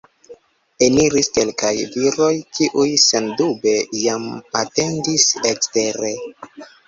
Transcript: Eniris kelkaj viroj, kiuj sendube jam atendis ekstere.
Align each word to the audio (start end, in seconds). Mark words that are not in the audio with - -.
Eniris 0.85 1.27
kelkaj 1.35 1.73
viroj, 1.95 2.29
kiuj 2.57 2.87
sendube 3.03 3.75
jam 4.07 4.25
atendis 4.61 5.27
ekstere. 5.53 6.11